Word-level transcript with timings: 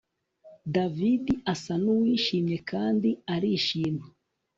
David 0.75 1.25
asa 1.53 1.73
nuwishimye 1.81 2.57
kandi 2.71 3.09
arishimye 3.33 4.07